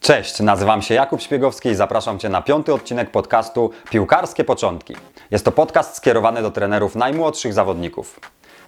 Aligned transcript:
Cześć, 0.00 0.40
nazywam 0.40 0.82
się 0.82 0.94
Jakub 0.94 1.20
Śpiegowski 1.20 1.68
i 1.68 1.74
zapraszam 1.74 2.18
Cię 2.18 2.28
na 2.28 2.42
piąty 2.42 2.74
odcinek 2.74 3.10
podcastu 3.10 3.70
Piłkarskie 3.90 4.44
Początki. 4.44 4.96
Jest 5.30 5.44
to 5.44 5.52
podcast 5.52 5.96
skierowany 5.96 6.42
do 6.42 6.50
trenerów 6.50 6.96
najmłodszych 6.96 7.52
zawodników. 7.52 8.20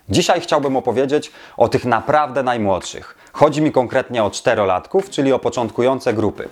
Dzisiaj 0.09 0.41
chciałbym 0.41 0.77
opowiedzieć 0.77 1.33
o 1.57 1.69
tych 1.69 1.85
naprawdę 1.85 2.43
najmłodszych. 2.43 3.17
Chodzi 3.33 3.63
mi 3.63 3.73
konkretnie 3.73 4.25
o 4.25 4.31
czterolatków, 4.31 5.11
czyli 5.11 5.33
o 5.33 5.39
początkujące 5.39 6.15
grupy. 6.15 6.49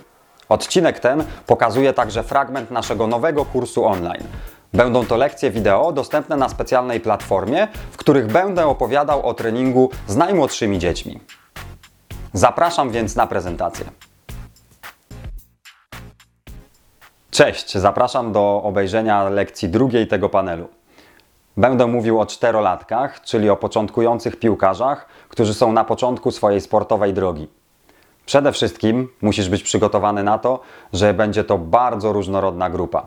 Odcinek 0.49 1.01
ten 1.01 1.25
pokazuje 1.47 1.93
także 1.93 2.23
fragment 2.23 2.71
naszego 2.71 3.07
nowego 3.07 3.45
kursu 3.45 3.85
online. 3.85 4.25
Będą 4.73 5.07
to 5.07 5.17
lekcje 5.17 5.51
wideo 5.51 5.93
dostępne 5.93 6.37
na 6.37 6.49
specjalnej 6.49 7.01
platformie, 7.01 7.69
w 7.91 7.97
których 7.97 8.27
będę 8.27 8.67
opowiadał 8.67 9.27
o 9.27 9.35
treningu 9.35 9.91
z 10.07 10.17
najmłodszymi 10.17 10.79
dziećmi. 10.79 11.21
Zapraszam 12.33 12.91
więc 12.91 13.17
na 13.17 13.27
prezentację. 13.27 13.85
Cześć, 17.41 17.79
zapraszam 17.79 18.33
do 18.33 18.62
obejrzenia 18.65 19.29
lekcji 19.29 19.69
drugiej 19.69 20.07
tego 20.09 20.29
panelu. 20.29 20.69
Będę 21.57 21.87
mówił 21.87 22.21
o 22.21 22.27
czterolatkach, 22.27 23.21
czyli 23.21 23.51
o 23.51 23.57
początkujących 23.57 24.37
piłkarzach, 24.37 25.07
którzy 25.29 25.55
są 25.55 25.73
na 25.73 25.85
początku 25.85 26.30
swojej 26.30 26.61
sportowej 26.61 27.15
drogi. 27.15 27.49
Przede 28.27 28.53
wszystkim 28.53 29.09
musisz 29.23 29.49
być 29.49 29.63
przygotowany 29.63 30.23
na 30.23 30.39
to, 30.39 30.61
że 30.93 31.15
będzie 31.15 31.45
to 31.45 31.59
bardzo 31.59 32.13
różnorodna 32.13 32.71
grupa. 32.71 33.07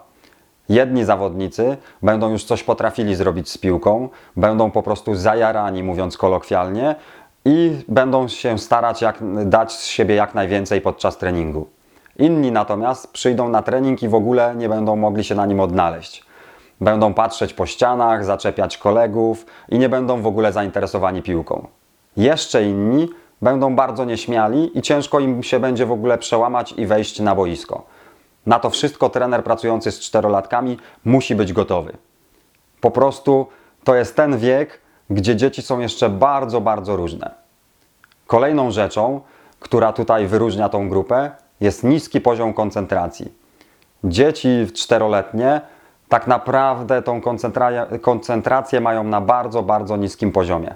Jedni 0.70 1.06
zawodnicy 1.06 1.78
będą 2.02 2.30
już 2.30 2.44
coś 2.44 2.64
potrafili 2.64 3.16
zrobić 3.16 3.50
z 3.50 3.58
piłką, 3.58 4.09
będą 4.36 4.72
po 4.72 4.84
prostu 4.84 5.16
zajarani, 5.16 5.84
mówiąc 5.84 6.18
kolokwialnie, 6.18 6.95
i 7.45 7.78
będą 7.88 8.28
się 8.28 8.59
starać 8.59 9.02
jak, 9.02 9.20
dać 9.45 9.73
z 9.73 9.86
siebie 9.86 10.16
jak 10.16 10.36
najwięcej 10.36 10.81
podczas 10.81 11.18
treningu. 11.18 11.68
Inni 12.20 12.52
natomiast 12.52 13.13
przyjdą 13.13 13.49
na 13.49 13.62
trening 13.62 14.03
i 14.03 14.09
w 14.09 14.16
ogóle 14.16 14.55
nie 14.55 14.69
będą 14.69 14.95
mogli 14.95 15.23
się 15.23 15.36
na 15.36 15.45
nim 15.45 15.59
odnaleźć. 15.59 16.25
Będą 16.81 17.14
patrzeć 17.14 17.53
po 17.53 17.66
ścianach, 17.66 18.25
zaczepiać 18.25 18.78
kolegów 18.78 19.45
i 19.69 19.80
nie 19.80 19.89
będą 19.89 20.22
w 20.22 20.28
ogóle 20.28 20.53
zainteresowani 20.53 21.22
piłką. 21.22 21.67
Jeszcze 22.17 22.64
inni 22.64 23.09
będą 23.41 23.75
bardzo 23.75 24.06
nieśmiali 24.06 24.78
i 24.78 24.81
ciężko 24.81 25.19
im 25.19 25.44
się 25.44 25.59
będzie 25.59 25.86
w 25.86 25.91
ogóle 25.91 26.17
przełamać 26.17 26.73
i 26.78 26.86
wejść 26.86 27.19
na 27.19 27.36
boisko. 27.36 27.86
Na 28.45 28.59
to 28.59 28.69
wszystko 28.69 29.09
trener 29.09 29.44
pracujący 29.44 29.91
z 29.91 30.00
czterolatkami 30.00 30.78
musi 31.06 31.36
być 31.36 31.53
gotowy. 31.53 31.97
Po 32.81 32.91
prostu 32.91 33.47
to 33.84 33.95
jest 33.95 34.16
ten 34.16 34.38
wiek, 34.38 34.81
gdzie 35.09 35.36
dzieci 35.36 35.61
są 35.61 35.80
jeszcze 35.80 36.09
bardzo, 36.09 36.61
bardzo 36.61 36.95
różne. 36.95 37.31
Kolejną 38.28 38.72
rzeczą, 38.72 39.22
która 39.59 39.94
tutaj 39.94 40.28
wyróżnia 40.28 40.69
tą 40.69 40.89
grupę, 40.89 41.31
jest 41.62 41.84
niski 41.84 42.22
poziom 42.22 42.54
koncentracji. 42.54 43.34
Dzieci 44.04 44.68
czteroletnie 44.73 45.62
tak 46.09 46.28
naprawdę 46.28 47.02
tą 47.02 47.22
koncentra- 47.22 48.00
koncentrację 48.02 48.82
mają 48.82 49.04
na 49.04 49.22
bardzo, 49.22 49.64
bardzo 49.64 49.98
niskim 49.98 50.31
poziomie. 50.31 50.76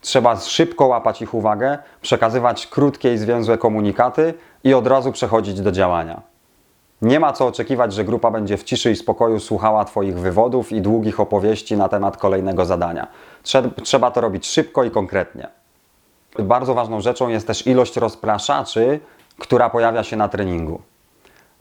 Trzeba 0.00 0.36
szybko 0.36 0.86
łapać 0.86 1.22
ich 1.22 1.34
uwagę, 1.34 1.78
przekazywać 2.00 2.66
krótkie 2.66 3.14
i 3.14 3.18
zwięzłe 3.18 3.58
komunikaty 3.58 4.34
i 4.64 4.74
od 4.74 4.86
razu 4.86 5.12
przechodzić 5.12 5.60
do 5.60 5.72
działania. 5.72 6.20
Nie 7.02 7.20
ma 7.20 7.32
co 7.32 7.46
oczekiwać, 7.46 7.92
że 7.92 8.04
grupa 8.04 8.30
będzie 8.30 8.56
w 8.56 8.64
ciszy 8.64 8.90
i 8.90 8.96
spokoju 8.96 9.40
słuchała 9.40 9.84
Twoich 9.84 10.18
wywodów 10.18 10.72
i 10.72 10.80
długich 10.80 11.20
opowieści 11.20 11.76
na 11.76 11.88
temat 11.88 12.16
kolejnego 12.16 12.64
zadania. 12.64 13.06
Trze- 13.44 13.70
Trzeba 13.82 14.10
to 14.10 14.20
robić 14.20 14.46
szybko 14.46 14.84
i 14.84 14.90
konkretnie. 14.90 15.48
Bardzo 16.38 16.74
ważną 16.74 17.00
rzeczą 17.00 17.28
jest 17.28 17.46
też 17.46 17.66
ilość 17.66 17.96
rozpraszaczy, 17.96 19.00
która 19.38 19.70
pojawia 19.70 20.02
się 20.02 20.16
na 20.16 20.28
treningu. 20.28 20.80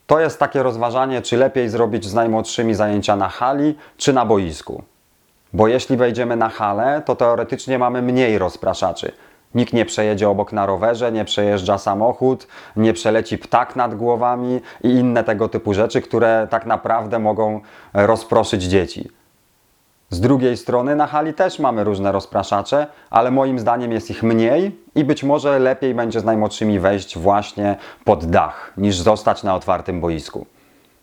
To 0.08 0.20
jest 0.20 0.40
takie 0.40 0.64
rozważanie, 0.64 1.22
czy 1.22 1.38
lepiej 1.38 1.70
zrobić 1.70 2.06
z 2.06 2.14
najmłodszymi 2.14 2.74
zajęcia 2.74 3.16
na 3.16 3.30
hali, 3.30 3.76
czy 3.98 4.14
na 4.14 4.26
boisku. 4.26 4.84
Bo 5.54 5.68
jeśli 5.68 5.98
wejdziemy 5.98 6.36
na 6.36 6.50
halę, 6.50 7.02
to 7.06 7.16
teoretycznie 7.16 7.80
mamy 7.80 8.02
mniej 8.02 8.38
rozpraszaczy. 8.38 9.12
Nikt 9.56 9.74
nie 9.74 9.86
przejedzie 9.86 10.30
obok 10.30 10.54
na 10.54 10.66
rowerze, 10.66 11.12
nie 11.12 11.26
przejeżdża 11.26 11.78
samochód, 11.78 12.48
nie 12.76 12.94
przeleci 12.94 13.38
ptak 13.38 13.76
nad 13.76 13.96
głowami 13.96 14.62
i 14.84 14.90
inne 14.90 15.24
tego 15.24 15.50
typu 15.50 15.74
rzeczy, 15.74 16.02
które 16.02 16.48
tak 16.50 16.66
naprawdę 16.66 17.20
mogą 17.20 17.62
rozproszyć 17.94 18.64
dzieci. 18.64 19.10
Z 20.10 20.20
drugiej 20.20 20.58
strony 20.58 20.96
na 20.96 21.08
hali 21.08 21.34
też 21.34 21.60
mamy 21.60 21.84
różne 21.84 22.12
rozpraszacze, 22.12 22.88
ale 23.10 23.32
moim 23.32 23.60
zdaniem 23.60 23.92
jest 23.92 24.10
ich 24.10 24.24
mniej 24.24 24.80
i 24.96 25.04
być 25.04 25.24
może 25.24 25.60
lepiej 25.60 25.94
będzie 25.94 26.20
z 26.20 26.24
najmłodszymi 26.24 26.80
wejść 26.80 27.18
właśnie 27.18 27.76
pod 28.04 28.26
dach, 28.26 28.74
niż 28.78 28.98
zostać 28.98 29.44
na 29.44 29.56
otwartym 29.56 30.02
boisku. 30.02 30.46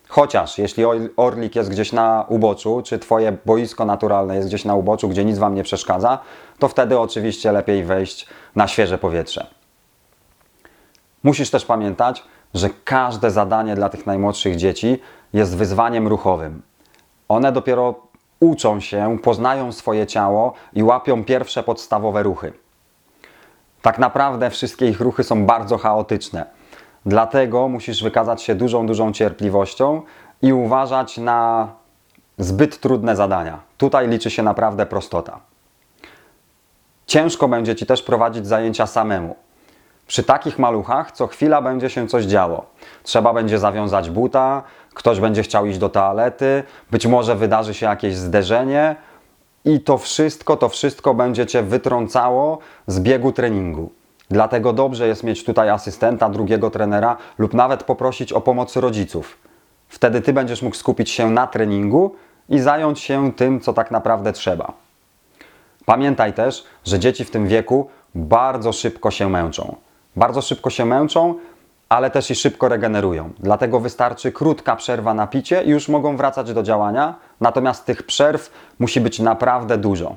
Chociaż 0.08 0.58
jeśli 0.58 0.84
or- 0.84 1.10
orlik 1.16 1.56
jest 1.56 1.70
gdzieś 1.70 1.92
na 1.92 2.24
uboczu, 2.28 2.82
czy 2.84 2.98
twoje 2.98 3.36
boisko 3.46 3.84
naturalne 3.84 4.36
jest 4.36 4.48
gdzieś 4.48 4.64
na 4.64 4.74
uboczu, 4.74 5.08
gdzie 5.08 5.24
nic 5.24 5.38
wam 5.38 5.54
nie 5.54 5.62
przeszkadza, 5.62 6.18
to 6.58 6.68
wtedy 6.68 6.98
oczywiście 6.98 7.52
lepiej 7.52 7.84
wejść 7.84 8.26
na 8.56 8.68
świeże 8.68 8.98
powietrze. 8.98 9.46
Musisz 11.22 11.50
też 11.50 11.64
pamiętać, 11.64 12.24
że 12.54 12.70
każde 12.84 13.30
zadanie 13.30 13.74
dla 13.74 13.88
tych 13.88 14.06
najmłodszych 14.06 14.56
dzieci 14.56 14.98
jest 15.32 15.56
wyzwaniem 15.56 16.08
ruchowym. 16.08 16.62
One 17.28 17.52
dopiero 17.52 17.94
uczą 18.42 18.80
się, 18.80 19.18
poznają 19.22 19.72
swoje 19.72 20.06
ciało 20.06 20.52
i 20.72 20.82
łapią 20.82 21.24
pierwsze 21.24 21.62
podstawowe 21.62 22.22
ruchy. 22.22 22.52
Tak 23.82 23.98
naprawdę 23.98 24.50
wszystkie 24.50 24.88
ich 24.88 25.00
ruchy 25.00 25.24
są 25.24 25.46
bardzo 25.46 25.78
chaotyczne. 25.78 26.46
Dlatego 27.06 27.68
musisz 27.68 28.02
wykazać 28.02 28.42
się 28.42 28.54
dużą, 28.54 28.86
dużą 28.86 29.12
cierpliwością 29.12 30.02
i 30.42 30.52
uważać 30.52 31.18
na 31.18 31.68
zbyt 32.38 32.80
trudne 32.80 33.16
zadania. 33.16 33.60
Tutaj 33.78 34.08
liczy 34.08 34.30
się 34.30 34.42
naprawdę 34.42 34.86
prostota. 34.86 35.40
Ciężko 37.06 37.48
będzie 37.48 37.74
Ci 37.74 37.86
też 37.86 38.02
prowadzić 38.02 38.46
zajęcia 38.46 38.86
samemu. 38.86 39.36
Przy 40.06 40.22
takich 40.22 40.58
maluchach 40.58 41.12
co 41.12 41.26
chwila 41.26 41.62
będzie 41.62 41.90
się 41.90 42.08
coś 42.08 42.24
działo. 42.24 42.66
Trzeba 43.02 43.32
będzie 43.32 43.58
zawiązać 43.58 44.10
buta, 44.10 44.62
ktoś 44.94 45.20
będzie 45.20 45.42
chciał 45.42 45.66
iść 45.66 45.78
do 45.78 45.88
toalety, 45.88 46.62
być 46.90 47.06
może 47.06 47.36
wydarzy 47.36 47.74
się 47.74 47.86
jakieś 47.86 48.16
zderzenie 48.16 48.96
i 49.64 49.80
to 49.80 49.98
wszystko, 49.98 50.56
to 50.56 50.68
wszystko 50.68 51.14
będzie 51.14 51.46
Cię 51.46 51.62
wytrącało 51.62 52.58
z 52.86 53.00
biegu 53.00 53.32
treningu. 53.32 53.90
Dlatego 54.30 54.72
dobrze 54.72 55.08
jest 55.08 55.24
mieć 55.24 55.44
tutaj 55.44 55.68
asystenta, 55.70 56.28
drugiego 56.28 56.70
trenera 56.70 57.16
lub 57.38 57.54
nawet 57.54 57.84
poprosić 57.84 58.32
o 58.32 58.40
pomoc 58.40 58.76
rodziców. 58.76 59.38
Wtedy 59.88 60.20
Ty 60.20 60.32
będziesz 60.32 60.62
mógł 60.62 60.76
skupić 60.76 61.10
się 61.10 61.30
na 61.30 61.46
treningu 61.46 62.14
i 62.48 62.60
zająć 62.60 63.00
się 63.00 63.32
tym, 63.32 63.60
co 63.60 63.72
tak 63.72 63.90
naprawdę 63.90 64.32
trzeba. 64.32 64.72
Pamiętaj 65.84 66.32
też, 66.32 66.64
że 66.84 66.98
dzieci 66.98 67.24
w 67.24 67.30
tym 67.30 67.46
wieku 67.46 67.88
bardzo 68.14 68.72
szybko 68.72 69.10
się 69.10 69.28
męczą. 69.30 69.76
Bardzo 70.16 70.42
szybko 70.42 70.70
się 70.70 70.84
męczą, 70.84 71.34
ale 71.88 72.10
też 72.10 72.30
i 72.30 72.34
szybko 72.34 72.68
regenerują. 72.68 73.30
Dlatego 73.38 73.80
wystarczy 73.80 74.32
krótka 74.32 74.76
przerwa 74.76 75.14
na 75.14 75.26
picie 75.26 75.62
i 75.62 75.70
już 75.70 75.88
mogą 75.88 76.16
wracać 76.16 76.52
do 76.52 76.62
działania, 76.62 77.14
natomiast 77.40 77.84
tych 77.84 78.02
przerw 78.02 78.50
musi 78.78 79.00
być 79.00 79.18
naprawdę 79.18 79.78
dużo. 79.78 80.16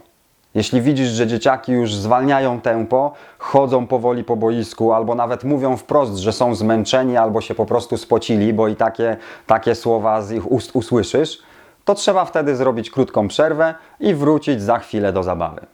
Jeśli 0.56 0.82
widzisz, 0.82 1.08
że 1.08 1.28
dzieciaki 1.28 1.72
już 1.72 1.94
zwalniają 1.94 2.62
tempo, 2.62 3.14
chodzą 3.38 3.88
powoli 3.88 4.24
po 4.24 4.36
boisku, 4.36 4.94
albo 4.94 5.16
nawet 5.16 5.44
mówią 5.44 5.78
wprost, 5.78 6.18
że 6.18 6.32
są 6.32 6.56
zmęczeni, 6.56 7.18
albo 7.18 7.42
się 7.42 7.56
po 7.56 7.66
prostu 7.66 7.98
spocili, 7.98 8.54
bo 8.54 8.68
i 8.68 8.76
takie, 8.76 9.18
takie 9.48 9.76
słowa 9.76 10.22
z 10.22 10.32
ich 10.32 10.52
ust 10.52 10.72
usłyszysz, 10.74 11.44
to 11.86 11.96
trzeba 11.96 12.26
wtedy 12.26 12.56
zrobić 12.56 12.90
krótką 12.90 13.28
przerwę 13.28 13.76
i 14.00 14.14
wrócić 14.14 14.62
za 14.62 14.80
chwilę 14.80 15.14
do 15.14 15.24
zabawy. 15.24 15.66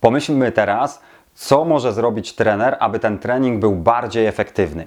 Pomyślmy 0.00 0.52
teraz, 0.52 1.00
co 1.34 1.64
może 1.64 1.92
zrobić 1.92 2.34
trener, 2.34 2.76
aby 2.80 2.98
ten 2.98 3.18
trening 3.18 3.60
był 3.60 3.74
bardziej 3.74 4.26
efektywny. 4.26 4.86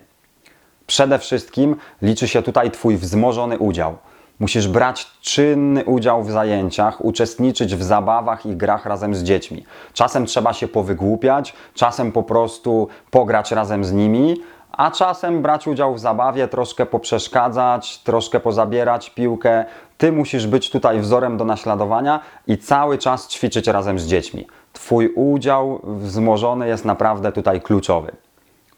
Przede 0.88 1.20
wszystkim 1.20 1.76
liczy 2.02 2.28
się 2.28 2.42
tutaj 2.42 2.72
Twój 2.72 2.98
wzmożony 2.98 3.58
udział. 3.60 3.98
Musisz 4.40 4.68
brać 4.68 5.12
czynny 5.22 5.86
udział 5.86 6.24
w 6.24 6.32
zajęciach, 6.32 7.06
uczestniczyć 7.06 7.76
w 7.76 7.84
zabawach 7.84 8.46
i 8.46 8.56
grach 8.56 8.86
razem 8.86 9.16
z 9.16 9.24
dziećmi. 9.24 9.66
Czasem 9.94 10.26
trzeba 10.26 10.54
się 10.54 10.68
powygłupiać, 10.68 11.54
czasem 11.74 12.12
po 12.12 12.24
prostu 12.24 12.88
pograć 13.12 13.52
razem 13.52 13.86
z 13.86 13.92
nimi, 13.92 14.36
a 14.72 14.92
czasem 14.92 15.42
brać 15.42 15.68
udział 15.68 15.96
w 15.96 16.00
zabawie, 16.00 16.48
troszkę 16.48 16.86
poprzeszkadzać, 16.86 17.98
troszkę 17.98 18.40
pozabierać 18.40 19.10
piłkę. 19.10 19.66
Ty 19.98 20.12
musisz 20.12 20.48
być 20.48 20.70
tutaj 20.70 21.00
wzorem 21.00 21.38
do 21.38 21.46
naśladowania 21.46 22.20
i 22.48 22.58
cały 22.58 22.98
czas 22.98 23.28
ćwiczyć 23.28 23.68
razem 23.68 24.00
z 24.00 24.08
dziećmi. 24.08 24.48
Twój 24.76 25.14
udział 25.16 25.80
wzmożony 25.84 26.68
jest 26.68 26.86
naprawdę 26.86 27.32
tutaj 27.32 27.62
kluczowy. 27.62 28.12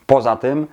Poza 0.06 0.36
tym 0.36 0.68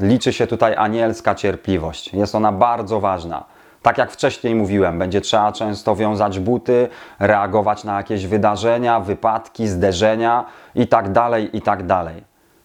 liczy 0.00 0.32
się 0.32 0.46
tutaj 0.46 0.74
anielska 0.76 1.34
cierpliwość. 1.34 2.14
Jest 2.14 2.34
ona 2.34 2.52
bardzo 2.52 3.00
ważna. 3.00 3.44
Tak 3.82 3.98
jak 3.98 4.10
wcześniej 4.10 4.54
mówiłem, 4.54 4.98
będzie 4.98 5.20
trzeba 5.20 5.52
często 5.52 5.96
wiązać 5.96 6.38
buty, 6.38 6.88
reagować 7.18 7.84
na 7.84 7.96
jakieś 7.96 8.26
wydarzenia, 8.26 9.00
wypadki, 9.00 9.68
zderzenia 9.68 10.44
itd., 10.74 11.40
itd. 11.52 12.14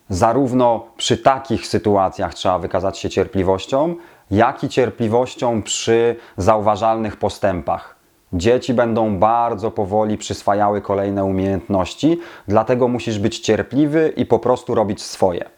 Zarówno 0.10 0.86
przy 0.98 1.18
takich 1.18 1.68
sytuacjach 1.68 2.34
trzeba 2.34 2.60
wykazać 2.60 2.98
się 2.98 3.10
cierpliwością, 3.10 3.96
jak 4.32 4.64
i 4.64 4.70
cierpliwością 4.70 5.62
przy 5.62 6.16
zauważalnych 6.38 7.18
postępach. 7.18 7.96
Dzieci 8.34 8.74
będą 8.74 9.18
bardzo 9.18 9.72
powoli 9.72 10.18
przyswajały 10.18 10.82
kolejne 10.82 11.26
umiejętności, 11.26 12.20
dlatego 12.48 12.88
musisz 12.88 13.20
być 13.20 13.40
cierpliwy 13.40 14.14
i 14.18 14.26
po 14.26 14.40
prostu 14.40 14.76
robić 14.76 15.02
swoje. 15.02 15.50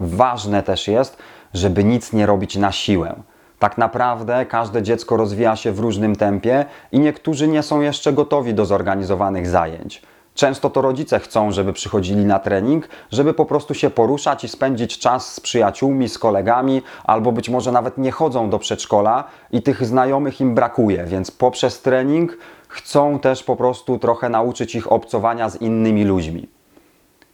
Ważne 0.00 0.62
też 0.62 0.88
jest, 0.88 1.16
żeby 1.54 1.84
nic 1.84 2.12
nie 2.12 2.26
robić 2.26 2.56
na 2.56 2.72
siłę. 2.72 3.14
Tak 3.58 3.78
naprawdę 3.78 4.46
każde 4.46 4.82
dziecko 4.82 5.16
rozwija 5.16 5.56
się 5.56 5.72
w 5.72 5.78
różnym 5.78 6.16
tempie 6.16 6.64
i 6.92 7.00
niektórzy 7.00 7.48
nie 7.48 7.62
są 7.62 7.80
jeszcze 7.80 8.12
gotowi 8.12 8.54
do 8.54 8.64
zorganizowanych 8.64 9.48
zajęć. 9.48 10.02
Często 10.40 10.70
to 10.70 10.82
rodzice 10.82 11.18
chcą, 11.18 11.52
żeby 11.52 11.72
przychodzili 11.72 12.24
na 12.24 12.38
trening, 12.38 12.88
żeby 13.12 13.34
po 13.34 13.44
prostu 13.46 13.74
się 13.74 13.90
poruszać 13.90 14.44
i 14.44 14.48
spędzić 14.48 14.98
czas 14.98 15.34
z 15.34 15.40
przyjaciółmi, 15.40 16.08
z 16.08 16.18
kolegami, 16.18 16.82
albo 17.04 17.32
być 17.32 17.48
może 17.48 17.72
nawet 17.72 17.98
nie 17.98 18.10
chodzą 18.10 18.50
do 18.50 18.58
przedszkola 18.58 19.24
i 19.52 19.62
tych 19.62 19.86
znajomych 19.86 20.40
im 20.40 20.54
brakuje, 20.54 21.04
więc 21.04 21.30
poprzez 21.30 21.82
trening 21.82 22.38
chcą 22.68 23.18
też 23.18 23.44
po 23.44 23.56
prostu 23.56 23.98
trochę 23.98 24.28
nauczyć 24.28 24.74
ich 24.74 24.92
obcowania 24.92 25.48
z 25.48 25.60
innymi 25.60 26.04
ludźmi. 26.04 26.48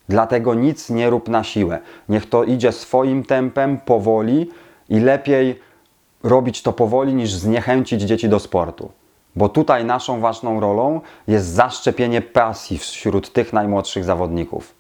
Dlatego 0.09 0.55
nic 0.55 0.91
nie 0.91 1.11
rób 1.11 1.29
na 1.29 1.45
siłę. 1.45 1.79
Niech 2.09 2.29
to 2.29 2.45
idzie 2.45 2.73
swoim 2.73 3.25
tempem, 3.25 3.79
powoli 3.79 4.51
i 4.89 5.01
lepiej 5.01 5.61
robić 6.23 6.63
to 6.63 6.73
powoli 6.73 7.15
niż 7.15 7.33
zniechęcić 7.33 8.03
dzieci 8.03 8.29
do 8.29 8.39
sportu. 8.39 8.93
Bo 9.37 9.49
tutaj 9.49 9.85
naszą 9.85 10.21
ważną 10.21 10.61
rolą 10.61 11.01
jest 11.29 11.47
zaszczepienie 11.47 12.23
pasji 12.23 12.79
wśród 12.79 13.33
tych 13.33 13.53
najmłodszych 13.53 14.05
zawodników. 14.05 14.75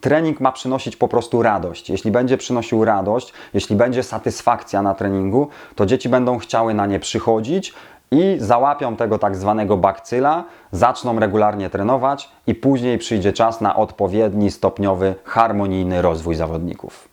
Trening 0.00 0.40
ma 0.40 0.52
przynosić 0.52 0.96
po 0.96 1.08
prostu 1.08 1.42
radość. 1.42 1.90
Jeśli 1.90 2.10
będzie 2.10 2.36
przynosił 2.36 2.84
radość, 2.84 3.32
jeśli 3.54 3.76
będzie 3.76 4.02
satysfakcja 4.02 4.82
na 4.82 4.94
treningu, 4.94 5.48
to 5.74 5.86
dzieci 5.86 6.08
będą 6.08 6.38
chciały 6.38 6.74
na 6.74 6.86
nie 6.86 7.00
przychodzić 7.00 7.74
i 8.10 8.36
załapią 8.38 8.96
tego 8.96 9.18
tak 9.18 9.36
zwanego 9.36 9.76
bakcyla, 9.76 10.44
zaczną 10.72 11.18
regularnie 11.18 11.70
trenować 11.70 12.30
i 12.46 12.54
później 12.54 12.98
przyjdzie 12.98 13.32
czas 13.32 13.60
na 13.60 13.76
odpowiedni, 13.76 14.50
stopniowy, 14.50 15.14
harmonijny 15.24 16.02
rozwój 16.02 16.34
zawodników. 16.34 17.08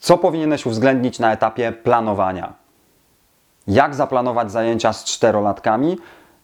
Co 0.00 0.18
powinieneś 0.18 0.66
uwzględnić 0.66 1.18
na 1.18 1.32
etapie 1.32 1.72
planowania? 1.72 2.63
Jak 3.66 3.94
zaplanować 3.94 4.52
zajęcia 4.52 4.92
z 4.92 5.04
czterolatkami, 5.04 5.96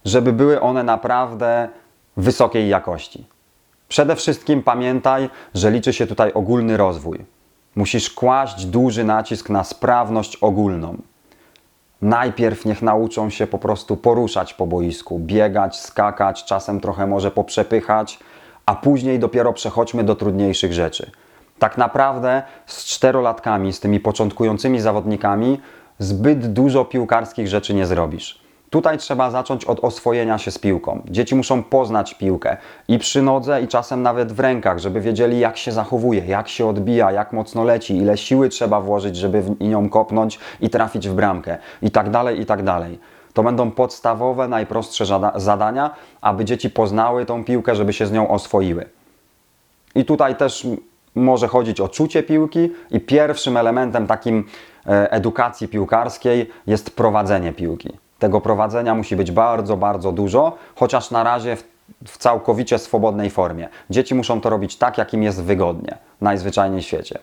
żeby 0.05 0.32
były 0.32 0.61
one 0.61 0.82
naprawdę 0.82 1.69
wysokiej 2.17 2.69
jakości? 2.69 3.26
Przede 3.88 4.17
wszystkim 4.17 4.62
pamiętaj, 4.62 5.31
że 5.55 5.70
liczy 5.70 5.93
się 5.93 6.06
tutaj 6.06 6.32
ogólny 6.32 6.76
rozwój. 6.76 7.25
Musisz 7.76 8.11
kłaść 8.11 8.67
duży 8.67 9.05
nacisk 9.05 9.50
na 9.50 9.64
sprawność 9.64 10.37
ogólną. 10.37 10.96
Najpierw 12.02 12.64
niech 12.64 12.82
nauczą 12.82 13.31
się 13.31 13.46
po 13.46 13.58
prostu 13.58 13.96
poruszać 13.96 14.55
po 14.55 14.67
boisku, 14.67 15.19
biegać, 15.19 15.81
skakać, 15.81 16.44
czasem 16.44 16.81
trochę 16.81 17.06
może 17.06 17.31
poprzepychać, 17.31 18.19
a 18.67 18.75
później 18.75 19.19
dopiero 19.19 19.52
przechodźmy 19.52 20.05
do 20.05 20.17
trudniejszych 20.17 20.72
rzeczy. 20.72 21.11
Tak 21.58 21.78
naprawdę 21.78 22.43
z 22.67 22.84
czterolatkami, 22.84 23.72
z 23.72 23.81
tymi 23.81 24.00
początkującymi 24.00 24.81
zawodnikami, 24.81 25.61
zbyt 26.00 26.52
dużo 26.52 26.85
piłkarskich 26.85 27.49
rzeczy 27.49 27.75
nie 27.75 27.87
zrobisz. 27.87 28.41
Tutaj 28.70 28.99
trzeba 28.99 29.31
zacząć 29.31 29.64
od 29.64 29.85
oswojenia 29.85 30.38
się 30.38 30.50
z 30.50 30.58
piłką. 30.58 31.02
Dzieci 31.11 31.35
muszą 31.35 31.62
poznać 31.62 32.14
piłkę 32.14 32.56
i 32.88 32.99
przy 32.99 33.23
nodze, 33.23 33.62
i 33.62 33.69
czasem 33.69 34.02
nawet 34.02 34.32
w 34.32 34.41
rękach, 34.41 34.79
żeby 34.79 35.00
wiedzieli, 35.00 35.38
jak 35.38 35.56
się 35.56 35.73
zachowuje, 35.73 36.26
jak 36.26 36.49
się 36.49 36.67
odbija, 36.67 37.12
jak 37.12 37.32
mocno 37.32 37.64
leci, 37.64 37.97
ile 37.97 38.17
siły 38.17 38.49
trzeba 38.49 38.81
włożyć, 38.81 39.17
żeby 39.17 39.43
w 39.43 39.61
nią 39.61 39.88
kopnąć 39.88 40.38
i 40.61 40.70
trafić 40.70 41.08
w 41.08 41.14
bramkę, 41.14 41.58
i 41.82 41.91
tak 41.91 42.11
dalej, 42.11 42.41
i 42.41 42.46
tak 42.46 42.62
dalej. 42.62 42.99
To 43.32 43.43
będą 43.43 43.70
podstawowe, 43.70 44.49
najprostsze 44.49 45.05
zadania, 45.37 45.94
aby 46.20 46.44
dzieci 46.44 46.70
poznały 46.70 47.26
tą 47.26 47.44
piłkę, 47.44 47.75
żeby 47.75 47.93
się 47.93 48.06
z 48.06 48.12
nią 48.12 48.29
oswoiły. 48.29 48.87
I 49.94 50.05
tutaj 50.05 50.37
też 50.37 50.67
może 51.14 51.49
chodzić 51.49 51.81
o 51.81 51.88
czucie 51.88 52.23
piłki, 52.23 52.70
i 52.91 53.00
pierwszym 53.00 53.56
elementem 53.56 54.06
takim 54.06 54.44
edukacji 54.87 55.69
piłkarskiej 55.69 56.50
jest 56.67 56.97
prowadzenie 56.97 57.53
piłki. 57.53 57.91
Tego 58.19 58.41
prowadzenia 58.41 58.94
musi 58.94 59.17
być 59.17 59.32
bardzo, 59.32 59.77
bardzo 59.77 60.12
dużo, 60.12 60.56
chociaż 60.75 61.11
na 61.11 61.25
razie 61.25 61.56
w, 61.56 61.65
w 62.06 62.19
całkowicie 62.19 62.79
swobodnej 62.79 63.31
formie. 63.31 63.69
Dzieci 63.91 64.15
muszą 64.15 64.41
to 64.41 64.50
robić 64.50 64.77
tak, 64.77 64.99
jak 64.99 65.15
im 65.15 65.23
jest 65.23 65.43
wygodnie, 65.43 65.99
najzwyczajniej 66.21 66.82
w 66.82 66.85
świecie. 66.85 67.19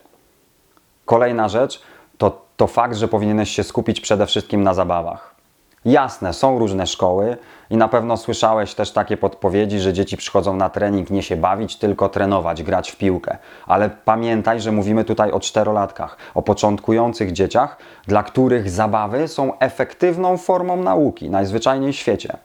Kolejna 1.05 1.49
rzecz 1.49 1.81
to, 2.17 2.41
to 2.57 2.67
fakt, 2.67 2.95
że 2.95 3.07
powinieneś 3.07 3.51
się 3.51 3.63
skupić 3.63 4.01
przede 4.01 4.25
wszystkim 4.25 4.63
na 4.63 4.73
zabawach. 4.73 5.36
Jasne, 5.85 6.33
są 6.33 6.59
różne 6.59 6.87
szkoły 6.87 7.37
i 7.69 7.77
na 7.77 7.87
pewno 7.87 8.17
słyszałeś 8.17 8.73
też 8.73 8.91
takie 8.91 9.17
podpowiedzi, 9.17 9.79
że 9.79 9.93
dzieci 9.93 10.17
przychodzą 10.17 10.55
na 10.55 10.69
trening 10.69 11.09
nie 11.09 11.23
się 11.23 11.37
bawić, 11.37 11.75
tylko 11.75 12.09
trenować, 12.09 12.63
grać 12.63 12.91
w 12.91 12.97
piłkę. 12.97 13.37
Ale 13.67 13.89
pamiętaj, 13.89 14.61
że 14.61 14.71
mówimy 14.71 15.03
tutaj 15.03 15.31
o 15.31 15.39
czterolatkach, 15.39 16.17
o 16.35 16.41
początkujących 16.41 17.31
dzieciach, 17.31 17.77
dla 18.07 18.23
których 18.23 18.69
zabawy 18.69 19.27
są 19.27 19.59
efektywną 19.59 20.37
formą 20.37 20.83
nauki, 20.83 21.29
najzwyczajniej 21.29 21.93
w 21.93 21.95
świecie. 21.95 22.37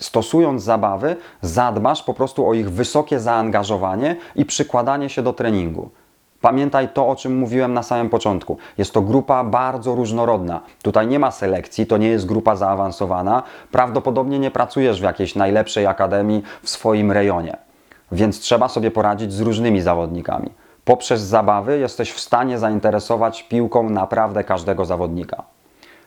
Stosując 0.00 0.62
zabawy, 0.62 1.16
zadbasz 1.42 2.02
po 2.02 2.14
prostu 2.14 2.48
o 2.48 2.54
ich 2.54 2.70
wysokie 2.70 3.20
zaangażowanie 3.20 4.16
i 4.36 4.44
przykładanie 4.44 5.08
się 5.08 5.22
do 5.22 5.32
treningu. 5.32 5.90
Pamiętaj 6.40 6.88
to, 6.88 7.08
o 7.08 7.16
czym 7.16 7.38
mówiłem 7.38 7.74
na 7.74 7.82
samym 7.82 8.10
początku. 8.10 8.58
Jest 8.78 8.92
to 8.92 9.02
grupa 9.02 9.44
bardzo 9.44 9.94
różnorodna. 9.94 10.60
Tutaj 10.82 11.06
nie 11.06 11.18
ma 11.18 11.30
selekcji, 11.30 11.86
to 11.86 11.96
nie 11.96 12.08
jest 12.08 12.26
grupa 12.26 12.56
zaawansowana. 12.56 13.42
Prawdopodobnie 13.72 14.38
nie 14.38 14.50
pracujesz 14.50 15.00
w 15.00 15.04
jakiejś 15.04 15.34
najlepszej 15.34 15.86
akademii 15.86 16.42
w 16.62 16.70
swoim 16.70 17.12
rejonie. 17.12 17.56
Więc 18.12 18.40
trzeba 18.40 18.68
sobie 18.68 18.90
poradzić 18.90 19.32
z 19.32 19.40
różnymi 19.40 19.80
zawodnikami. 19.80 20.50
Poprzez 20.84 21.20
zabawy 21.20 21.78
jesteś 21.78 22.12
w 22.12 22.20
stanie 22.20 22.58
zainteresować 22.58 23.42
piłką 23.42 23.90
naprawdę 23.90 24.44
każdego 24.44 24.84
zawodnika. 24.84 25.42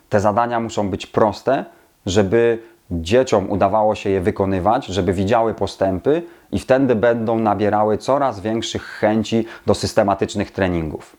Te 0.10 0.20
zadania 0.20 0.60
muszą 0.60 0.90
być 0.90 1.08
proste, 1.08 1.66
żeby 2.06 2.60
dzieciom 2.92 3.50
udawało 3.50 3.96
się 3.96 4.10
je 4.10 4.22
wykonywać, 4.22 4.86
żeby 4.86 5.14
widziały 5.14 5.54
postępy 5.54 6.24
i 6.52 6.60
wtedy 6.60 6.96
będą 6.96 7.40
nabierały 7.40 7.98
coraz 7.98 8.40
większych 8.40 8.84
chęci 8.84 9.46
do 9.66 9.76
systematycznych 9.76 10.52
treningów. 10.52 11.18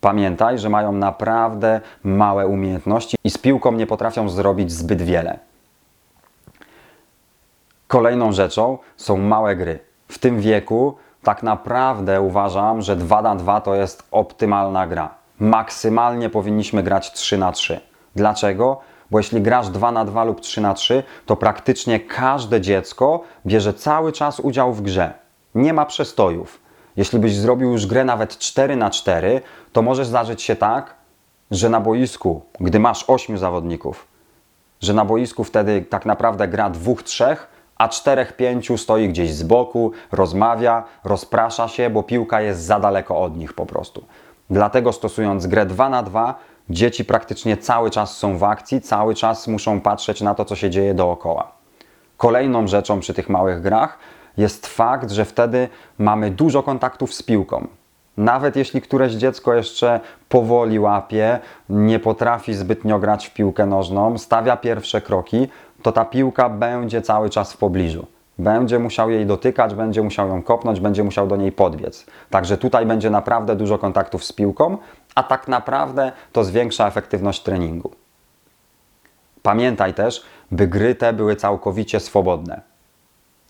Pamiętaj, 0.00 0.58
że 0.58 0.68
mają 0.68 0.92
naprawdę 0.92 1.80
małe 2.04 2.46
umiejętności 2.46 3.16
i 3.24 3.30
z 3.30 3.38
piłką 3.38 3.72
nie 3.72 3.86
potrafią 3.86 4.28
zrobić 4.28 4.72
zbyt 4.72 5.02
wiele. 5.02 5.38
Kolejną 7.88 8.32
rzeczą 8.32 8.78
są 8.96 9.16
małe 9.16 9.56
gry. 9.56 9.78
W 10.08 10.18
tym 10.18 10.40
wieku 10.40 10.96
tak 11.22 11.42
naprawdę 11.42 12.20
uważam, 12.20 12.82
że 12.82 12.96
2 12.96 13.22
na 13.22 13.36
2 13.36 13.60
to 13.60 13.74
jest 13.74 14.02
optymalna 14.10 14.86
gra. 14.86 15.14
Maksymalnie 15.38 16.30
powinniśmy 16.30 16.82
grać 16.82 17.12
3 17.12 17.38
na 17.38 17.52
3. 17.52 17.80
Dlaczego? 18.16 18.80
Bo 19.10 19.18
jeśli 19.18 19.42
grasz 19.42 19.68
2 19.68 19.92
na 19.92 20.04
2 20.04 20.24
lub 20.24 20.40
3 20.40 20.60
na 20.60 20.74
3, 20.74 21.02
to 21.26 21.36
praktycznie 21.36 22.00
każde 22.00 22.60
dziecko 22.60 23.22
bierze 23.46 23.74
cały 23.74 24.12
czas 24.12 24.40
udział 24.40 24.72
w 24.72 24.82
grze. 24.82 25.12
Nie 25.54 25.72
ma 25.72 25.86
przestojów. 25.86 26.60
Jeśli 26.96 27.18
byś 27.18 27.36
zrobił 27.36 27.72
już 27.72 27.86
grę 27.86 28.04
nawet 28.04 28.38
4 28.38 28.76
na 28.76 28.90
4, 28.90 29.40
to 29.72 29.82
może 29.82 30.04
zdarzyć 30.04 30.42
się 30.42 30.56
tak, 30.56 30.94
że 31.50 31.68
na 31.68 31.80
boisku, 31.80 32.42
gdy 32.60 32.78
masz 32.78 33.04
8 33.06 33.38
zawodników, 33.38 34.06
że 34.80 34.94
na 34.94 35.04
boisku 35.04 35.44
wtedy 35.44 35.82
tak 35.82 36.06
naprawdę 36.06 36.48
gra 36.48 36.70
dwóch, 36.70 37.02
trzech, 37.02 37.48
a 37.76 37.88
czterech, 37.88 38.36
pięciu 38.36 38.78
stoi 38.78 39.08
gdzieś 39.08 39.34
z 39.34 39.42
boku, 39.42 39.92
rozmawia, 40.12 40.84
rozprasza 41.04 41.68
się, 41.68 41.90
bo 41.90 42.02
piłka 42.02 42.40
jest 42.40 42.60
za 42.60 42.80
daleko 42.80 43.20
od 43.20 43.36
nich 43.36 43.52
po 43.52 43.66
prostu. 43.66 44.04
Dlatego 44.50 44.92
stosując 44.92 45.46
grę 45.46 45.66
2 45.66 45.88
na 45.88 46.02
2 46.02 46.38
Dzieci 46.70 47.04
praktycznie 47.04 47.56
cały 47.56 47.90
czas 47.90 48.16
są 48.16 48.38
w 48.38 48.44
akcji, 48.44 48.80
cały 48.80 49.14
czas 49.14 49.48
muszą 49.48 49.80
patrzeć 49.80 50.20
na 50.20 50.34
to, 50.34 50.44
co 50.44 50.56
się 50.56 50.70
dzieje 50.70 50.94
dookoła. 50.94 51.52
Kolejną 52.16 52.66
rzeczą 52.66 53.00
przy 53.00 53.14
tych 53.14 53.28
małych 53.28 53.60
grach 53.60 53.98
jest 54.36 54.66
fakt, 54.66 55.10
że 55.10 55.24
wtedy 55.24 55.68
mamy 55.98 56.30
dużo 56.30 56.62
kontaktów 56.62 57.14
z 57.14 57.22
piłką. 57.22 57.66
Nawet 58.16 58.56
jeśli 58.56 58.82
któreś 58.82 59.12
dziecko 59.12 59.54
jeszcze 59.54 60.00
powoli 60.28 60.78
łapie, 60.78 61.38
nie 61.68 61.98
potrafi 61.98 62.54
zbytnio 62.54 62.98
grać 62.98 63.26
w 63.26 63.34
piłkę 63.34 63.66
nożną, 63.66 64.18
stawia 64.18 64.56
pierwsze 64.56 65.00
kroki, 65.00 65.48
to 65.82 65.92
ta 65.92 66.04
piłka 66.04 66.48
będzie 66.48 67.02
cały 67.02 67.30
czas 67.30 67.52
w 67.52 67.56
pobliżu. 67.56 68.06
Będzie 68.38 68.78
musiał 68.78 69.10
jej 69.10 69.26
dotykać, 69.26 69.74
będzie 69.74 70.02
musiał 70.02 70.28
ją 70.28 70.42
kopnąć, 70.42 70.80
będzie 70.80 71.04
musiał 71.04 71.26
do 71.26 71.36
niej 71.36 71.52
podbiec. 71.52 72.06
Także 72.30 72.56
tutaj 72.56 72.86
będzie 72.86 73.10
naprawdę 73.10 73.56
dużo 73.56 73.78
kontaktów 73.78 74.24
z 74.24 74.32
piłką, 74.32 74.78
a 75.18 75.22
tak 75.22 75.48
naprawdę 75.48 76.12
to 76.32 76.44
zwiększa 76.44 76.86
efektywność 76.86 77.42
treningu. 77.42 77.90
Pamiętaj 79.42 79.94
też, 79.94 80.24
by 80.50 80.66
gry 80.66 80.94
te 80.94 81.12
były 81.12 81.36
całkowicie 81.36 82.00
swobodne. 82.00 82.60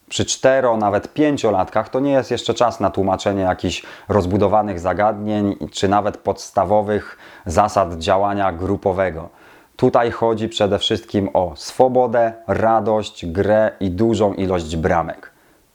Przy 0.08 0.24
cztero, 0.24 0.76
nawet 0.76 1.12
pięciolatkach 1.12 1.88
to 1.88 2.00
nie 2.00 2.10
jest 2.10 2.30
jeszcze 2.30 2.54
czas 2.54 2.80
na 2.80 2.90
tłumaczenie 2.90 3.42
jakichś 3.42 3.82
rozbudowanych 4.08 4.80
zagadnień 4.80 5.56
czy 5.72 5.88
nawet 5.88 6.16
podstawowych 6.16 7.18
zasad 7.46 7.98
działania 7.98 8.52
grupowego. 8.52 9.28
Tutaj 9.76 10.10
chodzi 10.10 10.48
przede 10.48 10.78
wszystkim 10.78 11.28
o 11.34 11.52
swobodę, 11.56 12.32
radość, 12.46 13.26
grę 13.26 13.70
i 13.80 13.90
dużą 13.90 14.34
ilość 14.34 14.76
bramek. 14.76 15.30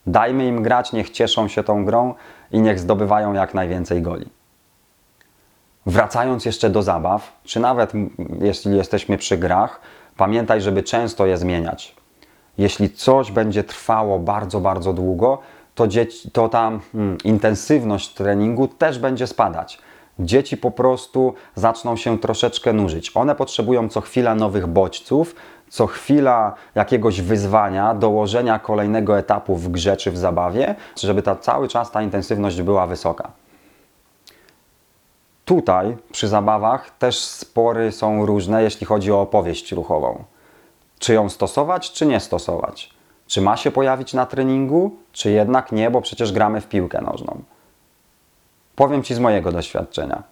Dajmy 0.08 0.48
im 0.48 0.64
grać, 0.64 0.94
niech 0.94 1.10
cieszą 1.10 1.48
się 1.48 1.64
tą 1.64 1.86
grą 1.86 2.14
i 2.52 2.62
niech 2.62 2.80
zdobywają 2.80 3.34
jak 3.34 3.54
najwięcej 3.54 4.02
goli. 4.02 4.43
Wracając 5.86 6.46
jeszcze 6.46 6.70
do 6.70 6.84
zabaw, 6.84 7.32
czy 7.44 7.60
nawet 7.60 7.92
jeśli 8.42 8.78
jesteśmy 8.78 9.18
przy 9.18 9.38
grach, 9.38 9.82
pamiętaj, 10.18 10.62
żeby 10.62 10.84
często 10.84 11.26
je 11.26 11.38
zmieniać. 11.38 11.96
Jeśli 12.58 12.90
coś 12.90 13.32
będzie 13.32 13.64
trwało 13.64 14.20
bardzo, 14.20 14.60
bardzo 14.60 14.94
długo, 14.94 15.38
to, 15.76 15.88
dzieci, 15.88 16.32
to 16.32 16.50
ta 16.50 16.72
mm, 16.94 17.18
intensywność 17.24 18.14
treningu 18.14 18.68
też 18.68 19.00
będzie 19.00 19.28
spadać. 19.28 19.80
Dzieci 20.20 20.58
po 20.58 20.72
prostu 20.72 21.34
zaczną 21.56 21.96
się 21.96 22.20
troszeczkę 22.20 22.74
nużyć. 22.74 23.12
One 23.16 23.36
potrzebują 23.36 23.90
co 23.90 24.02
chwila 24.02 24.36
nowych 24.36 24.68
bodźców, 24.68 25.36
co 25.70 25.88
chwila 25.88 26.54
jakiegoś 26.76 27.22
wyzwania, 27.22 27.94
dołożenia 27.94 28.60
kolejnego 28.60 29.18
etapu 29.18 29.56
w 29.56 29.70
grze 29.70 29.98
czy 29.98 30.12
w 30.12 30.18
zabawie, 30.18 30.76
żeby 30.98 31.22
ta, 31.22 31.36
cały 31.36 31.68
czas 31.68 31.92
ta 31.92 32.02
intensywność 32.02 32.62
była 32.62 32.88
wysoka. 32.88 33.32
Tutaj 35.46 35.98
przy 36.12 36.28
zabawach 36.28 36.90
też 36.90 37.20
spory 37.20 37.92
są 37.92 38.26
różne, 38.26 38.64
jeśli 38.64 38.86
chodzi 38.86 39.12
o 39.12 39.22
opowieść 39.22 39.72
ruchową. 39.72 40.24
Czy 41.00 41.14
ją 41.14 41.30
stosować, 41.30 41.92
czy 41.92 42.06
nie 42.06 42.20
stosować? 42.20 42.94
Czy 43.28 43.42
ma 43.42 43.58
się 43.58 43.72
pojawić 43.72 44.14
na 44.14 44.26
treningu, 44.26 44.96
czy 45.12 45.32
jednak 45.32 45.72
nie, 45.72 45.92
bo 45.92 46.02
przecież 46.02 46.32
gramy 46.32 46.62
w 46.62 46.68
piłkę 46.68 47.02
nożną? 47.02 47.42
Powiem 48.76 49.04
Ci 49.04 49.16
z 49.16 49.20
mojego 49.20 49.52
doświadczenia. 49.52 50.24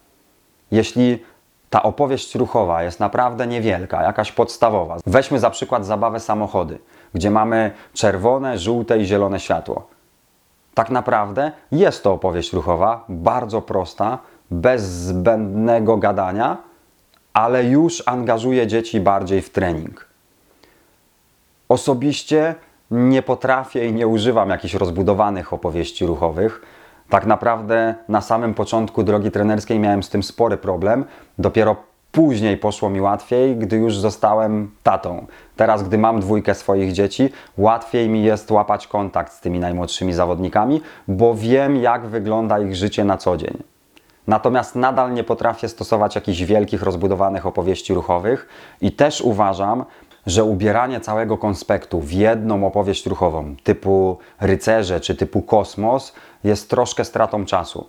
Jeśli 0.71 1.23
ta 1.69 1.83
opowieść 1.83 2.35
ruchowa 2.35 2.83
jest 2.83 2.99
naprawdę 2.99 3.47
niewielka, 3.47 4.03
jakaś 4.03 4.31
podstawowa, 4.31 4.97
weźmy 5.05 5.39
za 5.39 5.49
przykład 5.49 5.85
zabawę 5.85 6.19
samochody, 6.19 6.79
gdzie 7.13 7.31
mamy 7.31 7.71
czerwone, 7.93 8.57
żółte 8.57 8.99
i 8.99 9.05
zielone 9.05 9.39
światło. 9.39 9.87
Tak 10.73 10.89
naprawdę 10.89 11.51
jest 11.71 12.03
to 12.03 12.13
opowieść 12.13 12.53
ruchowa, 12.53 13.05
bardzo 13.09 13.61
prosta, 13.61 14.19
bez 14.51 14.81
zbędnego 14.81 15.97
gadania, 15.97 16.57
ale 17.33 17.63
już 17.63 18.03
angażuje 18.05 18.67
dzieci 18.67 18.99
bardziej 18.99 19.41
w 19.41 19.49
trening. 19.49 20.07
Osobiście 21.69 22.55
nie 22.91 23.21
potrafię 23.21 23.87
i 23.87 23.93
nie 23.93 24.07
używam 24.07 24.49
jakichś 24.49 24.73
rozbudowanych 24.73 25.53
opowieści 25.53 26.05
ruchowych. 26.05 26.61
Tak 27.09 27.25
naprawdę 27.25 27.95
na 28.09 28.21
samym 28.21 28.53
początku 28.53 29.03
drogi 29.03 29.31
trenerskiej 29.31 29.79
miałem 29.79 30.03
z 30.03 30.09
tym 30.09 30.23
spory 30.23 30.57
problem. 30.57 31.05
Dopiero 31.37 31.75
później 32.11 32.57
poszło 32.57 32.89
mi 32.89 33.01
łatwiej, 33.01 33.55
gdy 33.55 33.75
już 33.77 33.97
zostałem 33.97 34.71
tatą. 34.83 35.25
Teraz, 35.55 35.83
gdy 35.83 35.97
mam 35.97 36.19
dwójkę 36.19 36.55
swoich 36.55 36.91
dzieci, 36.91 37.29
łatwiej 37.57 38.09
mi 38.09 38.23
jest 38.23 38.51
łapać 38.51 38.87
kontakt 38.87 39.33
z 39.33 39.41
tymi 39.41 39.59
najmłodszymi 39.59 40.13
zawodnikami, 40.13 40.81
bo 41.07 41.35
wiem, 41.35 41.75
jak 41.75 42.07
wygląda 42.07 42.59
ich 42.59 42.75
życie 42.75 43.05
na 43.05 43.17
co 43.17 43.37
dzień. 43.37 43.70
Natomiast 44.27 44.75
nadal 44.75 45.13
nie 45.13 45.23
potrafię 45.23 45.69
stosować 45.69 46.15
jakichś 46.15 46.41
wielkich, 46.41 46.83
rozbudowanych 46.83 47.45
opowieści 47.45 47.93
ruchowych 47.93 48.47
i 48.81 48.91
też 48.91 49.21
uważam, 49.21 49.85
że 50.25 50.43
ubieranie 50.43 50.99
całego 50.99 51.37
konspektu 51.37 51.99
w 51.99 52.11
jedną 52.11 52.67
opowieść 52.67 53.05
ruchową, 53.05 53.55
typu 53.63 54.17
rycerze 54.39 54.99
czy 54.99 55.15
typu 55.15 55.41
kosmos, 55.41 56.13
jest 56.43 56.69
troszkę 56.69 57.05
stratą 57.05 57.45
czasu. 57.45 57.87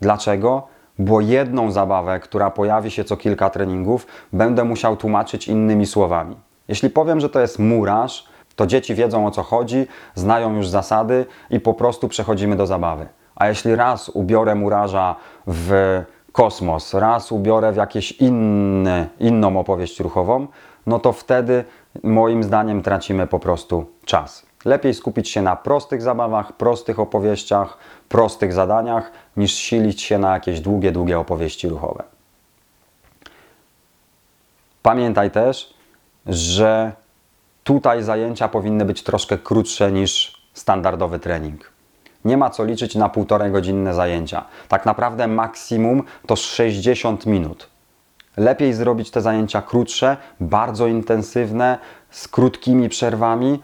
Dlaczego? 0.00 0.66
Bo 0.98 1.20
jedną 1.20 1.70
zabawę, 1.70 2.20
która 2.20 2.50
pojawi 2.50 2.90
się 2.90 3.04
co 3.04 3.16
kilka 3.16 3.50
treningów, 3.50 4.06
będę 4.32 4.64
musiał 4.64 4.96
tłumaczyć 4.96 5.48
innymi 5.48 5.86
słowami. 5.86 6.36
Jeśli 6.68 6.90
powiem, 6.90 7.20
że 7.20 7.28
to 7.28 7.40
jest 7.40 7.58
murarz, 7.58 8.28
to 8.56 8.66
dzieci 8.66 8.94
wiedzą 8.94 9.26
o 9.26 9.30
co 9.30 9.42
chodzi, 9.42 9.86
znają 10.14 10.56
już 10.56 10.68
zasady 10.68 11.26
i 11.50 11.60
po 11.60 11.74
prostu 11.74 12.08
przechodzimy 12.08 12.56
do 12.56 12.66
zabawy. 12.66 13.06
A 13.36 13.48
jeśli 13.48 13.74
raz 13.74 14.08
ubiorę 14.08 14.54
murarza 14.54 15.16
w 15.46 16.02
kosmos, 16.32 16.94
raz 16.94 17.32
ubiorę 17.32 17.72
w 17.72 17.76
jakieś 17.76 18.12
inne, 18.12 19.08
inną 19.20 19.60
opowieść 19.60 20.00
ruchową, 20.00 20.46
no 20.86 20.98
to 20.98 21.12
wtedy 21.12 21.64
moim 22.02 22.42
zdaniem 22.42 22.82
tracimy 22.82 23.26
po 23.26 23.38
prostu 23.38 23.86
czas. 24.04 24.46
Lepiej 24.64 24.94
skupić 24.94 25.28
się 25.28 25.42
na 25.42 25.56
prostych 25.56 26.02
zabawach, 26.02 26.52
prostych 26.52 26.98
opowieściach, 26.98 27.78
prostych 28.08 28.52
zadaniach, 28.52 29.12
niż 29.36 29.54
silić 29.54 30.02
się 30.02 30.18
na 30.18 30.34
jakieś 30.34 30.60
długie, 30.60 30.92
długie 30.92 31.18
opowieści 31.18 31.68
ruchowe. 31.68 32.04
Pamiętaj 34.82 35.30
też, 35.30 35.74
że 36.26 36.92
tutaj 37.64 38.02
zajęcia 38.02 38.48
powinny 38.48 38.84
być 38.84 39.02
troszkę 39.02 39.38
krótsze 39.38 39.92
niż 39.92 40.42
standardowy 40.54 41.18
trening. 41.18 41.71
Nie 42.24 42.36
ma 42.36 42.50
co 42.50 42.64
liczyć 42.64 42.94
na 42.94 43.08
półtorej 43.08 43.52
godzinne 43.52 43.94
zajęcia. 43.94 44.44
Tak 44.68 44.86
naprawdę 44.86 45.26
maksimum 45.26 46.02
to 46.26 46.36
60 46.36 47.26
minut. 47.26 47.68
Lepiej 48.36 48.74
zrobić 48.74 49.10
te 49.10 49.20
zajęcia 49.20 49.62
krótsze, 49.62 50.16
bardzo 50.40 50.86
intensywne, 50.86 51.78
z 52.10 52.28
krótkimi 52.28 52.88
przerwami 52.88 53.60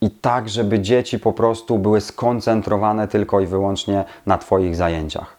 i 0.00 0.10
tak, 0.10 0.48
żeby 0.48 0.80
dzieci 0.80 1.18
po 1.18 1.32
prostu 1.32 1.78
były 1.78 2.00
skoncentrowane 2.00 3.08
tylko 3.08 3.40
i 3.40 3.46
wyłącznie 3.46 4.04
na 4.26 4.38
Twoich 4.38 4.76
zajęciach. 4.76 5.36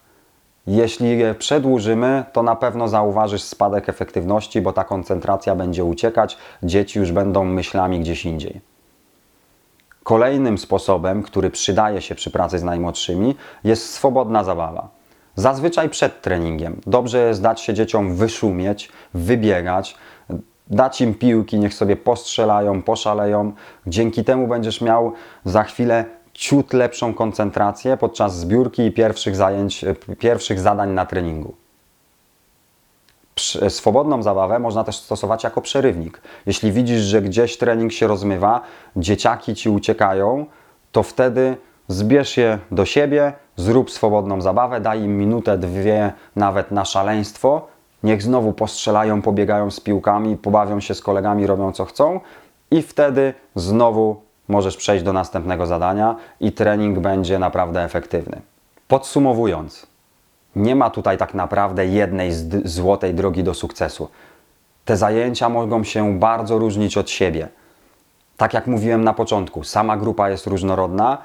Jeśli 0.67 1.17
je 1.19 1.35
przedłużymy, 1.35 2.23
to 2.33 2.43
na 2.43 2.55
pewno 2.55 2.87
zauważysz 2.87 3.41
spadek 3.41 3.89
efektywności, 3.89 4.61
bo 4.61 4.73
ta 4.73 4.83
koncentracja 4.83 5.55
będzie 5.55 5.83
uciekać, 5.83 6.37
dzieci 6.63 6.99
już 6.99 7.11
będą 7.11 7.45
myślami 7.45 7.99
gdzieś 7.99 8.25
indziej. 8.25 8.70
Kolejnym 10.03 10.57
sposobem, 10.57 11.23
który 11.23 11.49
przydaje 11.49 12.01
się 12.01 12.15
przy 12.15 12.31
pracy 12.31 12.59
z 12.59 12.63
najmłodszymi, 12.63 13.35
jest 13.63 13.93
swobodna 13.93 14.43
zabawa. 14.43 14.89
Zazwyczaj 15.35 15.89
przed 15.89 16.21
treningiem. 16.21 16.81
Dobrze 16.87 17.27
jest 17.27 17.41
dać 17.41 17.61
się 17.61 17.73
dzieciom 17.73 18.15
wyszumieć, 18.15 18.91
wybiegać, 19.13 19.97
dać 20.67 21.01
im 21.01 21.15
piłki, 21.15 21.59
niech 21.59 21.73
sobie 21.73 21.95
postrzelają, 21.95 22.81
poszaleją. 22.81 23.53
Dzięki 23.87 24.23
temu 24.23 24.47
będziesz 24.47 24.81
miał 24.81 25.13
za 25.45 25.63
chwilę 25.63 26.05
ciut 26.33 26.73
lepszą 26.73 27.13
koncentrację 27.13 27.97
podczas 27.97 28.39
zbiórki 28.39 28.81
i 28.81 28.91
pierwszych 28.91 29.35
zajęć, 29.35 29.85
pierwszych 30.19 30.59
zadań 30.59 30.89
na 30.89 31.05
treningu. 31.05 31.60
Swobodną 33.69 34.23
zabawę 34.23 34.59
można 34.59 34.83
też 34.83 34.95
stosować 34.97 35.43
jako 35.43 35.61
przerywnik. 35.61 36.21
Jeśli 36.45 36.71
widzisz, 36.71 37.01
że 37.01 37.21
gdzieś 37.21 37.57
trening 37.57 37.91
się 37.91 38.07
rozmywa, 38.07 38.61
dzieciaki 38.95 39.55
ci 39.55 39.69
uciekają, 39.69 40.45
to 40.91 41.03
wtedy 41.03 41.57
zbierz 41.87 42.37
je 42.37 42.59
do 42.71 42.85
siebie, 42.85 43.33
zrób 43.55 43.91
swobodną 43.91 44.41
zabawę, 44.41 44.81
daj 44.81 45.01
im 45.01 45.17
minutę, 45.17 45.57
dwie 45.57 46.13
nawet 46.35 46.71
na 46.71 46.85
szaleństwo. 46.85 47.67
Niech 48.03 48.21
znowu 48.21 48.53
postrzelają, 48.53 49.21
pobiegają 49.21 49.71
z 49.71 49.79
piłkami, 49.79 50.37
pobawią 50.37 50.79
się 50.79 50.93
z 50.93 51.01
kolegami, 51.01 51.47
robią 51.47 51.71
co 51.71 51.85
chcą 51.85 52.19
i 52.71 52.81
wtedy 52.81 53.33
znowu 53.55 54.21
możesz 54.47 54.77
przejść 54.77 55.03
do 55.03 55.13
następnego 55.13 55.65
zadania 55.65 56.15
i 56.39 56.51
trening 56.51 56.99
będzie 56.99 57.39
naprawdę 57.39 57.83
efektywny. 57.83 58.41
Podsumowując, 58.87 59.87
nie 60.55 60.75
ma 60.75 60.89
tutaj 60.89 61.17
tak 61.17 61.33
naprawdę 61.33 61.85
jednej 61.85 62.31
złotej 62.65 63.13
drogi 63.13 63.43
do 63.43 63.53
sukcesu. 63.53 64.09
Te 64.85 64.97
zajęcia 64.97 65.49
mogą 65.49 65.83
się 65.83 66.19
bardzo 66.19 66.57
różnić 66.57 66.97
od 66.97 67.09
siebie. 67.09 67.47
Tak 68.37 68.53
jak 68.53 68.67
mówiłem 68.67 69.03
na 69.03 69.13
początku, 69.13 69.63
sama 69.63 69.97
grupa 69.97 70.29
jest 70.29 70.47
różnorodna 70.47 71.17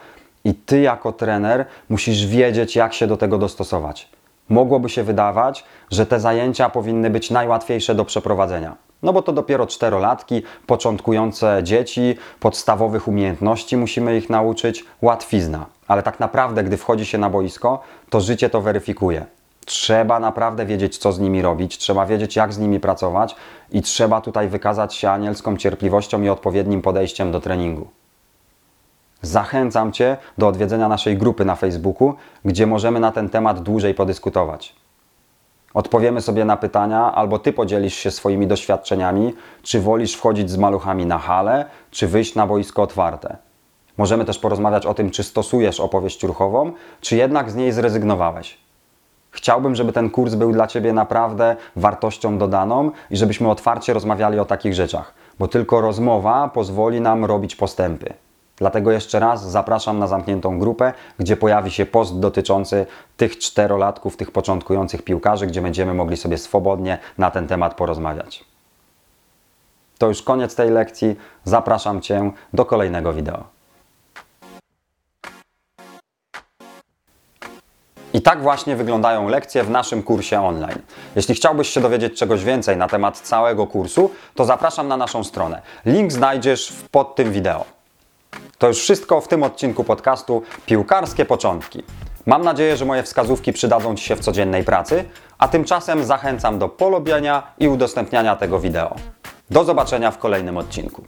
i 0.44 0.54
ty 0.54 0.80
jako 0.80 1.12
trener 1.12 1.64
musisz 1.88 2.26
wiedzieć, 2.26 2.76
jak 2.76 2.94
się 2.94 3.06
do 3.06 3.16
tego 3.16 3.38
dostosować. 3.38 4.08
Mogłoby 4.48 4.88
się 4.88 5.02
wydawać, 5.02 5.64
że 5.90 6.06
te 6.06 6.20
zajęcia 6.20 6.68
powinny 6.68 7.10
być 7.10 7.30
najłatwiejsze 7.30 7.94
do 7.94 8.04
przeprowadzenia. 8.04 8.85
No 9.02 9.12
bo 9.12 9.22
to 9.22 9.32
dopiero 9.32 9.66
czterolatki, 9.66 10.42
początkujące 10.66 11.60
dzieci, 11.62 12.16
podstawowych 12.40 13.08
umiejętności 13.08 13.76
musimy 13.76 14.18
ich 14.18 14.30
nauczyć, 14.30 14.84
łatwizna. 15.02 15.66
Ale 15.88 16.02
tak 16.02 16.20
naprawdę, 16.20 16.64
gdy 16.64 16.76
wchodzi 16.76 17.06
się 17.06 17.18
na 17.18 17.30
boisko, 17.30 17.82
to 18.10 18.20
życie 18.20 18.50
to 18.50 18.60
weryfikuje. 18.60 19.26
Trzeba 19.66 20.20
naprawdę 20.20 20.66
wiedzieć, 20.66 20.98
co 20.98 21.12
z 21.12 21.18
nimi 21.18 21.42
robić, 21.42 21.78
trzeba 21.78 22.06
wiedzieć, 22.06 22.36
jak 22.36 22.52
z 22.52 22.58
nimi 22.58 22.80
pracować 22.80 23.36
i 23.72 23.82
trzeba 23.82 24.20
tutaj 24.20 24.48
wykazać 24.48 24.94
się 24.94 25.10
anielską 25.10 25.56
cierpliwością 25.56 26.22
i 26.22 26.28
odpowiednim 26.28 26.82
podejściem 26.82 27.32
do 27.32 27.40
treningu. 27.40 27.88
Zachęcam 29.22 29.92
Cię 29.92 30.16
do 30.38 30.48
odwiedzenia 30.48 30.88
naszej 30.88 31.16
grupy 31.16 31.44
na 31.44 31.56
Facebooku, 31.56 32.14
gdzie 32.44 32.66
możemy 32.66 33.00
na 33.00 33.12
ten 33.12 33.28
temat 33.28 33.62
dłużej 33.62 33.94
podyskutować. 33.94 34.74
Odpowiemy 35.74 36.20
sobie 36.20 36.44
na 36.44 36.56
pytania, 36.56 37.14
albo 37.14 37.38
Ty 37.38 37.52
podzielisz 37.52 37.94
się 37.94 38.10
swoimi 38.10 38.46
doświadczeniami, 38.46 39.34
czy 39.62 39.80
wolisz 39.80 40.14
wchodzić 40.14 40.50
z 40.50 40.56
maluchami 40.56 41.06
na 41.06 41.18
halę, 41.18 41.64
czy 41.90 42.06
wyjść 42.06 42.34
na 42.34 42.46
boisko 42.46 42.82
otwarte. 42.82 43.36
Możemy 43.98 44.24
też 44.24 44.38
porozmawiać 44.38 44.86
o 44.86 44.94
tym, 44.94 45.10
czy 45.10 45.22
stosujesz 45.22 45.80
opowieść 45.80 46.22
ruchową, 46.22 46.72
czy 47.00 47.16
jednak 47.16 47.50
z 47.50 47.54
niej 47.54 47.72
zrezygnowałeś. 47.72 48.58
Chciałbym, 49.30 49.74
żeby 49.74 49.92
ten 49.92 50.10
kurs 50.10 50.34
był 50.34 50.52
dla 50.52 50.66
Ciebie 50.66 50.92
naprawdę 50.92 51.56
wartością 51.76 52.38
dodaną 52.38 52.90
i 53.10 53.16
żebyśmy 53.16 53.50
otwarcie 53.50 53.92
rozmawiali 53.92 54.38
o 54.38 54.44
takich 54.44 54.74
rzeczach, 54.74 55.14
bo 55.38 55.48
tylko 55.48 55.80
rozmowa 55.80 56.48
pozwoli 56.48 57.00
nam 57.00 57.24
robić 57.24 57.56
postępy. 57.56 58.14
Dlatego 58.56 58.92
jeszcze 58.92 59.20
raz 59.20 59.50
zapraszam 59.50 59.98
na 59.98 60.06
zamkniętą 60.06 60.58
grupę, 60.58 60.92
gdzie 61.18 61.36
pojawi 61.36 61.70
się 61.70 61.86
post 61.86 62.20
dotyczący 62.20 62.86
tych 63.16 63.38
czterolatków, 63.38 64.16
tych 64.16 64.30
początkujących 64.30 65.02
piłkarzy, 65.02 65.46
gdzie 65.46 65.62
będziemy 65.62 65.94
mogli 65.94 66.16
sobie 66.16 66.38
swobodnie 66.38 66.98
na 67.18 67.30
ten 67.30 67.46
temat 67.46 67.74
porozmawiać. 67.74 68.44
To 69.98 70.08
już 70.08 70.22
koniec 70.22 70.54
tej 70.54 70.70
lekcji. 70.70 71.16
Zapraszam 71.44 72.00
Cię 72.00 72.30
do 72.52 72.64
kolejnego 72.64 73.12
wideo. 73.12 73.44
I 78.14 78.22
tak 78.22 78.42
właśnie 78.42 78.76
wyglądają 78.76 79.28
lekcje 79.28 79.64
w 79.64 79.70
naszym 79.70 80.02
kursie 80.02 80.42
online. 80.42 80.78
Jeśli 81.16 81.34
chciałbyś 81.34 81.68
się 81.68 81.80
dowiedzieć 81.80 82.18
czegoś 82.18 82.44
więcej 82.44 82.76
na 82.76 82.88
temat 82.88 83.20
całego 83.20 83.66
kursu, 83.66 84.10
to 84.34 84.44
zapraszam 84.44 84.88
na 84.88 84.96
naszą 84.96 85.24
stronę. 85.24 85.62
Link 85.86 86.12
znajdziesz 86.12 86.72
pod 86.90 87.14
tym 87.14 87.32
wideo. 87.32 87.75
To 88.58 88.68
już 88.68 88.78
wszystko 88.78 89.20
w 89.20 89.28
tym 89.28 89.42
odcinku 89.42 89.84
podcastu 89.84 90.42
Piłkarskie 90.66 91.24
Początki. 91.24 91.82
Mam 92.26 92.44
nadzieję, 92.44 92.76
że 92.76 92.84
moje 92.84 93.02
wskazówki 93.02 93.52
przydadzą 93.52 93.94
Ci 93.94 94.04
się 94.04 94.16
w 94.16 94.20
codziennej 94.20 94.64
pracy, 94.64 95.04
a 95.38 95.48
tymczasem 95.48 96.04
zachęcam 96.04 96.58
do 96.58 96.68
polubienia 96.68 97.42
i 97.58 97.68
udostępniania 97.68 98.36
tego 98.36 98.60
wideo. 98.60 98.96
Do 99.50 99.64
zobaczenia 99.64 100.10
w 100.10 100.18
kolejnym 100.18 100.56
odcinku. 100.56 101.04